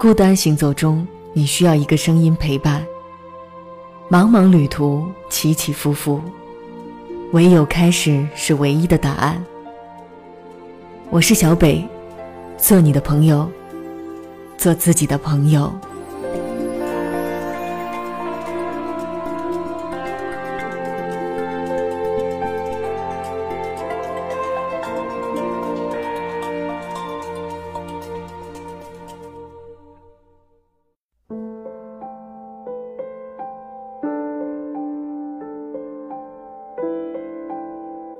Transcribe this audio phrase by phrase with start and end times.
[0.00, 2.82] 孤单行走中，你需要一个声音陪伴。
[4.08, 6.18] 茫茫旅途，起起伏伏，
[7.32, 9.44] 唯有开始是唯一的答案。
[11.10, 11.86] 我是小北，
[12.56, 13.46] 做你的朋友，
[14.56, 15.70] 做自己的朋友。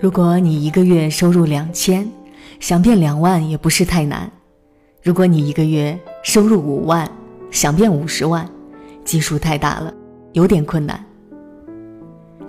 [0.01, 2.11] 如果你一个月收入两千，
[2.59, 4.31] 想变两万也不是太难；
[5.03, 7.07] 如果你一个月收入五万，
[7.51, 8.49] 想变五十万，
[9.05, 9.93] 基数太大了，
[10.33, 11.05] 有点困难。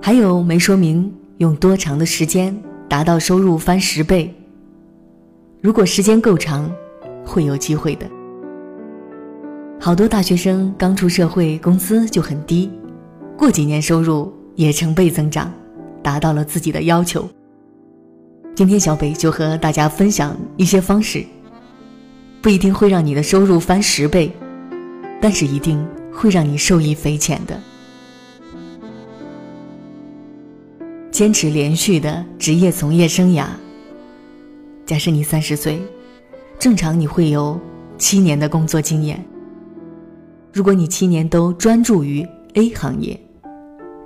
[0.01, 4.33] 还有没说明用多长的时间达到收入翻十倍。
[5.59, 6.71] 如果时间够长，
[7.25, 8.09] 会有机会的。
[9.77, 12.71] 好多大学生刚出社会，工资就很低，
[13.37, 15.51] 过几年收入也成倍增长，
[16.01, 17.27] 达到了自己的要求。
[18.53, 21.25] 今天小北就和大家分享一些方式，
[22.41, 24.31] 不一定会让你的收入翻十倍，
[25.21, 27.59] 但是一定会让你受益匪浅的。
[31.11, 33.45] 坚持连续的职业从业生涯。
[34.85, 35.81] 假设你三十岁，
[36.59, 37.59] 正常你会有
[37.97, 39.23] 七年的工作经验。
[40.53, 43.19] 如果你七年都专注于 A 行业，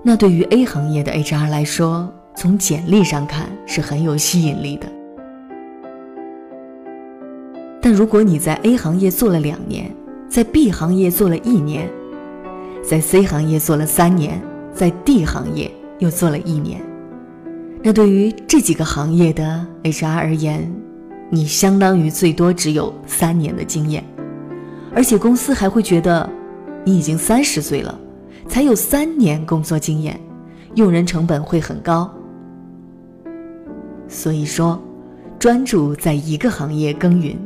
[0.03, 4.87] 那对于 A 行业的 HR 来说，从简历上看是很有吸引力的，
[7.81, 9.89] 但如果你在 A 行业做了两年，
[10.27, 11.89] 在 B 行业做了一年，
[12.83, 14.41] 在 C 行业做了三年，
[14.73, 16.81] 在 D 行业又做了一年，
[17.81, 20.69] 那对于这几个行业的 HR 而言，
[21.29, 24.03] 你相当于最多只有三年的经验，
[24.93, 26.29] 而且公司还会觉得
[26.83, 27.97] 你已经三十岁了，
[28.49, 30.19] 才有三年工作经验，
[30.73, 32.13] 用人成本会很高。
[34.07, 34.81] 所以说，
[35.37, 37.37] 专注在一个行业耕耘，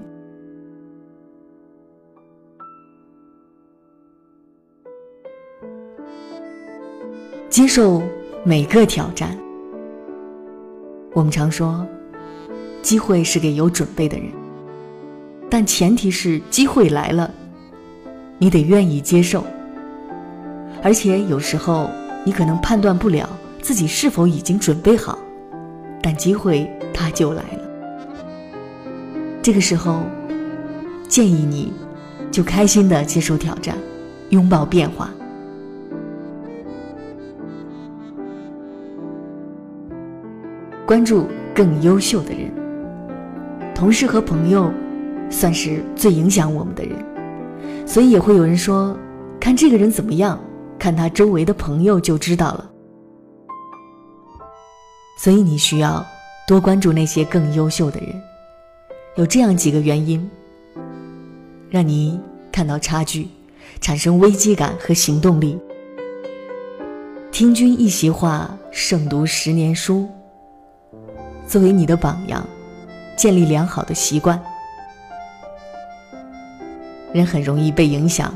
[7.50, 8.02] 接受
[8.44, 9.38] 每个挑战。
[11.14, 11.86] 我们常说，
[12.82, 14.28] 机会是给有准备的人，
[15.50, 17.34] 但前提是机会来了，
[18.38, 19.44] 你得愿意接受。
[20.84, 21.90] 而且有时候，
[22.24, 23.28] 你可能判断不了
[23.62, 25.18] 自己是否已经准备好。
[26.02, 27.60] 但机会它就来了。
[29.42, 30.04] 这个时候，
[31.08, 31.74] 建议你，
[32.30, 33.76] 就开心的接受挑战，
[34.30, 35.10] 拥抱变化，
[40.86, 42.52] 关注更优秀的人。
[43.74, 44.72] 同事和朋友，
[45.30, 46.98] 算是最影响我们的人，
[47.88, 48.96] 所以也会有人说，
[49.40, 50.38] 看这个人怎么样，
[50.78, 52.69] 看他周围的朋友就知道了。
[55.22, 56.06] 所以你需要
[56.48, 58.22] 多关注那些更优秀的人，
[59.18, 60.32] 有这样几个原因，
[61.70, 62.18] 让你
[62.54, 63.28] 看到差距，
[63.82, 65.60] 产生危机感和行动力。
[67.34, 70.08] 听君一席话，胜读十年书。
[71.46, 72.48] 作为你的榜样，
[73.18, 74.42] 建立良好的习惯。
[77.12, 78.34] 人很容易被影响，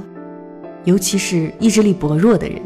[0.84, 2.62] 尤其是意志力薄弱的人。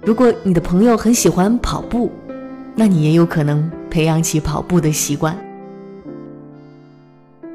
[0.00, 2.10] 如果你的朋友很喜欢跑步，
[2.76, 5.36] 那你也有可能培养起跑步的习惯，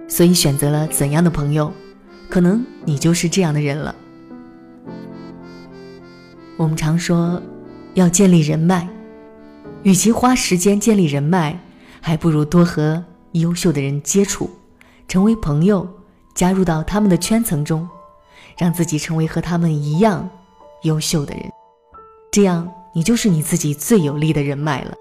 [0.08, 1.72] 所以选择了怎样的朋友，
[2.30, 3.96] 可能你就是这样的人了。
[6.58, 7.42] 我们常说
[7.96, 8.88] 要建立人脉，
[9.84, 11.60] 与其花时间建立人脉，
[12.02, 14.50] 还不如多和优秀的人接触，
[15.08, 15.88] 成为朋友，
[16.36, 17.88] 加入到他们的圈层中，
[18.58, 20.30] 让自己成为和他们一样
[20.84, 21.44] 优秀的人，
[22.32, 24.96] 这样你就是你自己最有力的人脉了。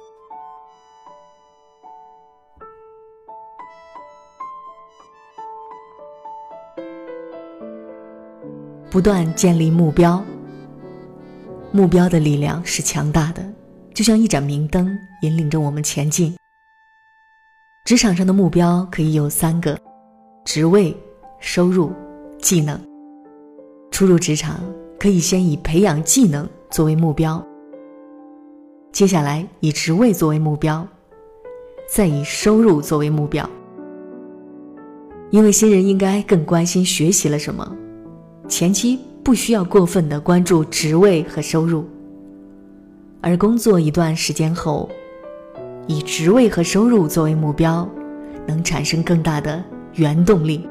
[8.94, 10.24] 不断建立目标，
[11.72, 13.44] 目标的力量是强大的，
[13.92, 14.88] 就像一盏明灯，
[15.22, 16.32] 引领着我们前进。
[17.84, 19.76] 职场上的目标可以有三个：
[20.44, 20.96] 职位、
[21.40, 21.90] 收入、
[22.38, 22.80] 技能。
[23.90, 24.60] 初入职场，
[24.96, 27.44] 可以先以培养技能作为目标，
[28.92, 30.86] 接下来以职位作为目标，
[31.92, 33.44] 再以收入作为目标。
[35.32, 37.76] 因为新人应该更关心学习了什么。
[38.46, 41.84] 前期不需要过分的关注职位和收入，
[43.22, 44.88] 而工作一段时间后，
[45.86, 47.88] 以职位和收入作为目标，
[48.46, 49.64] 能产生更大的
[49.94, 50.68] 原动力。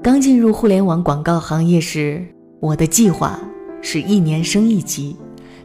[0.00, 2.24] 刚进入互联网广告行业时，
[2.60, 3.40] 我的计划
[3.82, 5.16] 是一年升一级，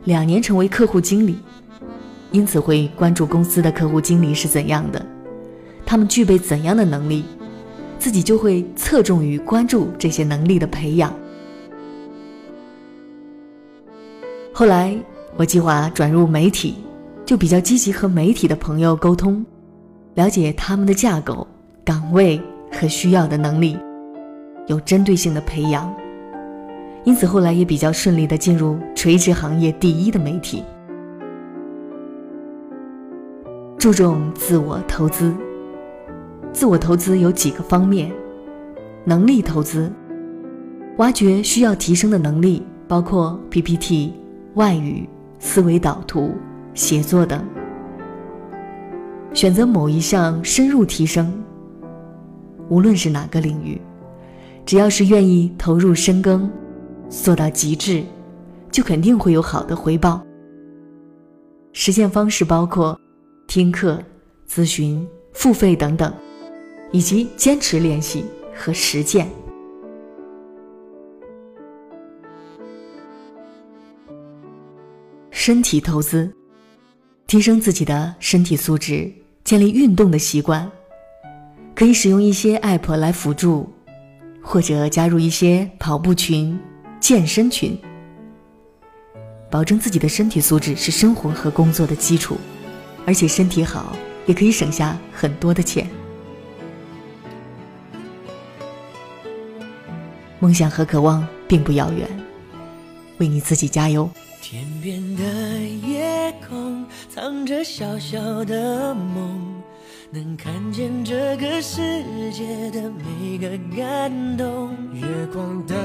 [0.06, 1.38] 两年成为客户经理，
[2.32, 5.06] 因此会关注公司的客户经理是怎样的，
[5.86, 7.26] 他们具备怎样的能力，
[8.00, 11.14] 自己就会侧重于关注这些能力的培养。
[14.54, 14.98] 后来
[15.38, 16.76] 我计划转入媒体，
[17.26, 19.46] 就比较积极和媒体的朋友沟通，
[20.16, 21.46] 了解他们的架构、
[21.84, 22.42] 岗位
[22.72, 23.78] 和需要的能力，
[24.68, 25.94] 有针对性的培养。
[27.06, 30.64] 因此后来也比较顺利的进入垂直行业第一的媒体。
[33.78, 35.34] 注重自我投资。
[36.52, 38.12] 自我投资有几个方面：
[39.06, 39.92] 能力投资，
[40.98, 44.14] 挖掘需要提升的能力，包括 PPT。
[44.56, 45.08] 外语、
[45.38, 46.34] 思维导图、
[46.74, 47.46] 写作等，
[49.32, 51.32] 选择某一项深入提升。
[52.68, 53.80] 无论是哪个领域，
[54.66, 56.50] 只要是愿意投入深耕，
[57.10, 58.04] 做到极致，
[58.72, 60.22] 就肯定会有好的回报。
[61.72, 63.00] 实现方式包括
[63.48, 64.00] 听课、
[64.50, 66.12] 咨询、付费等等，
[66.92, 68.26] 以及坚持练习
[68.56, 69.30] 和实践。
[75.32, 76.32] 身体投资，
[77.26, 79.12] 提升自己的身体素质，
[79.44, 80.70] 建立运动的习惯，
[81.74, 83.68] 可以使用一些 app 来辅助，
[84.42, 86.60] 或者加入一些跑步群、
[87.00, 87.76] 健身群。
[89.50, 92.38] 保证自己的身体素质是生活和工作的基础，
[93.06, 93.96] 而且身体好
[94.28, 95.90] 也可以省下很多的钱。
[100.40, 102.08] 梦想和渴望并不遥远，
[103.18, 104.10] 为你自己加油。
[104.42, 105.24] 天边的
[105.88, 109.62] 夜空藏着小小的梦，
[110.12, 111.82] 能看见这个世
[112.32, 114.72] 界的每个感动。
[114.94, 115.04] 月
[115.34, 115.76] 光的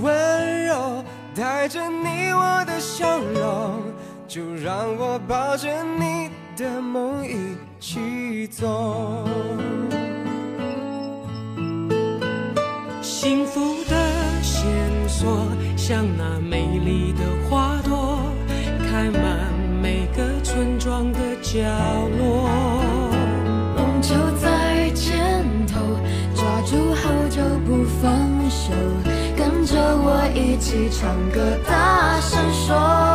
[0.00, 1.04] 温柔
[1.34, 3.82] 带着你我的笑容，
[4.28, 5.68] 就让我抱着
[5.98, 9.28] 你的梦一起走。
[13.02, 13.75] 幸福
[15.76, 18.18] 像那美丽的花朵。
[18.88, 19.52] 开满
[19.82, 21.60] 每个村庄的角
[22.18, 22.48] 落，
[23.76, 25.80] 梦就在肩头，
[26.34, 28.10] 抓住后就不放
[28.48, 28.72] 手，
[29.36, 33.05] 跟着我一起唱歌，大声说。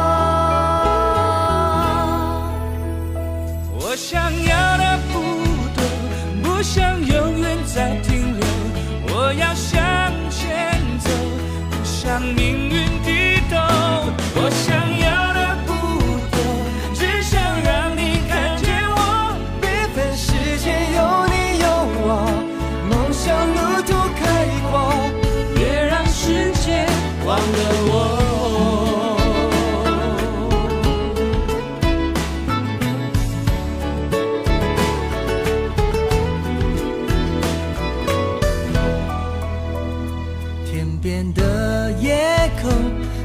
[41.01, 42.15] 边的夜
[42.61, 42.71] 空，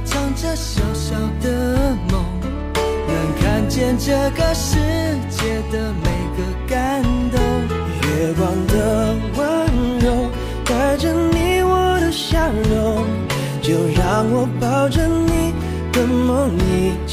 [0.02, 2.24] 藏着小小的梦，
[3.06, 4.78] 能看见这个世
[5.28, 7.38] 界的每个感动，
[8.00, 10.30] 月光的温柔
[10.64, 13.04] 带着你我的笑容，
[13.60, 15.52] 就让我抱着你
[15.92, 17.05] 的梦一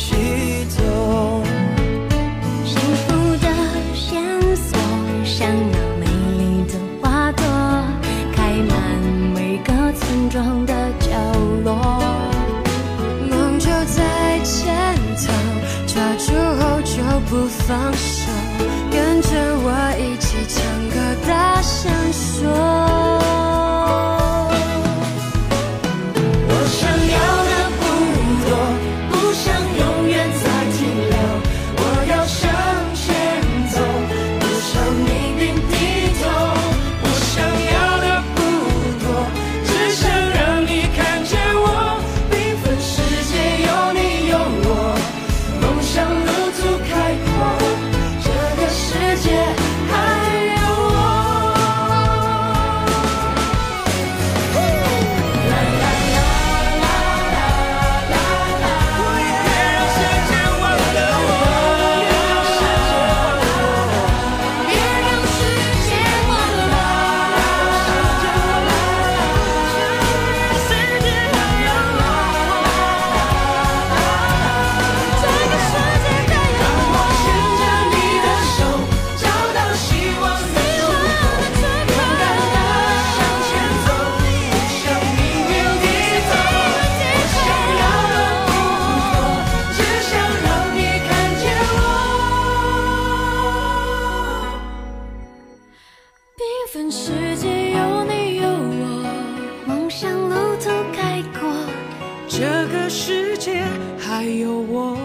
[104.54, 104.96] 我。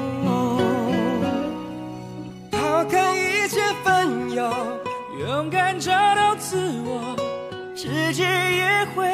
[2.51, 4.53] 抛开一切纷扰，
[5.19, 7.17] 勇敢找到自我，
[7.75, 9.07] 世界也会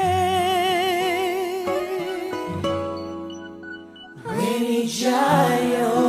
[4.25, 6.04] 为你加油。